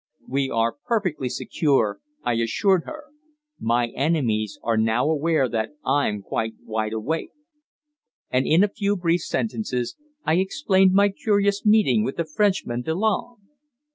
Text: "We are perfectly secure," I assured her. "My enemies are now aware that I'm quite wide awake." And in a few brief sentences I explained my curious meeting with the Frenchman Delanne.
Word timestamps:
"We 0.27 0.49
are 0.49 0.77
perfectly 0.87 1.29
secure," 1.29 1.99
I 2.23 2.33
assured 2.41 2.85
her. 2.85 3.03
"My 3.59 3.89
enemies 3.89 4.57
are 4.63 4.75
now 4.75 5.07
aware 5.07 5.47
that 5.47 5.73
I'm 5.85 6.23
quite 6.23 6.53
wide 6.63 6.93
awake." 6.93 7.29
And 8.31 8.47
in 8.47 8.63
a 8.63 8.67
few 8.67 8.97
brief 8.97 9.21
sentences 9.21 9.95
I 10.25 10.37
explained 10.39 10.93
my 10.93 11.09
curious 11.09 11.67
meeting 11.67 12.03
with 12.03 12.15
the 12.17 12.25
Frenchman 12.25 12.81
Delanne. 12.81 13.45